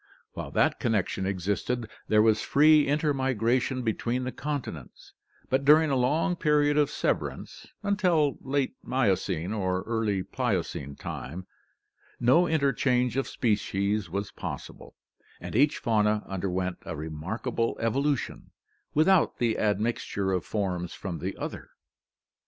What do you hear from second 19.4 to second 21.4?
admixture of forms from the